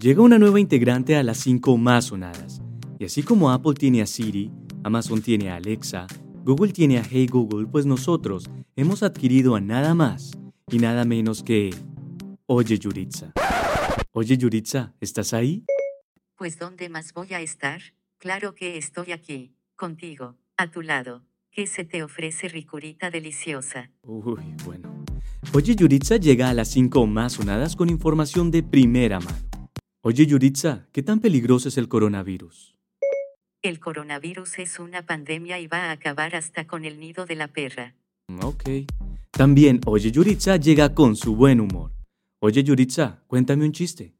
[0.00, 2.62] Llega una nueva integrante a las cinco más sonadas.
[3.00, 4.52] Y así como Apple tiene a Siri,
[4.84, 6.06] Amazon tiene a Alexa,
[6.44, 10.38] Google tiene a Hey Google, pues nosotros hemos adquirido a nada más
[10.70, 11.74] y nada menos que
[12.46, 13.32] Oye Yuritza.
[14.12, 15.64] Oye Yuritza, ¿estás ahí?
[16.36, 17.80] Pues ¿dónde más voy a estar?
[18.18, 21.24] Claro que estoy aquí, contigo, a tu lado.
[21.50, 23.90] ¿Qué se te ofrece ricurita deliciosa?
[24.02, 25.04] Uy, bueno.
[25.54, 29.47] Oye Yuritza llega a las cinco más sonadas con información de primera mano.
[30.10, 32.74] Oye Yuritza, ¿qué tan peligroso es el coronavirus?
[33.60, 37.48] El coronavirus es una pandemia y va a acabar hasta con el nido de la
[37.48, 37.94] perra.
[38.42, 38.86] Ok.
[39.30, 41.92] También Oye Yuritza llega con su buen humor.
[42.40, 44.14] Oye Yuritza, cuéntame un chiste.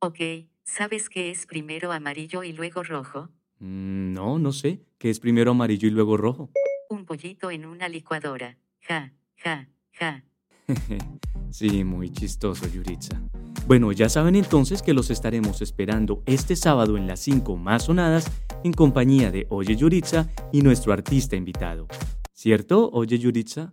[0.00, 0.18] Ok,
[0.64, 3.28] ¿sabes qué es primero amarillo y luego rojo?
[3.60, 4.80] Mm, no, no sé.
[4.98, 6.50] ¿Qué es primero amarillo y luego rojo?
[6.88, 8.58] Un pollito en una licuadora.
[8.80, 10.24] Ja, ja, ja.
[11.50, 13.22] sí, muy chistoso, Yuritza.
[13.66, 18.26] Bueno, ya saben entonces que los estaremos esperando este sábado en las 5 más sonadas
[18.64, 21.86] en compañía de Oye Yuritza y nuestro artista invitado.
[22.32, 23.72] ¿Cierto, Oye Yuritza?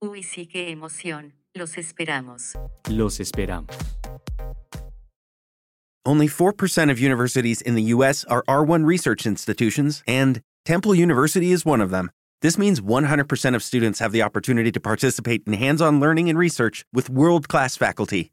[0.00, 1.34] Uy, sí, qué emoción.
[1.54, 2.52] Los esperamos.
[2.90, 3.74] Los esperamos.
[6.06, 8.26] Only 4% of universities in the U.S.
[8.28, 12.10] are R1 research institutions, and Temple University is one of them.
[12.42, 16.38] This means 100% of students have the opportunity to participate in hands on learning and
[16.38, 18.32] research with world class faculty.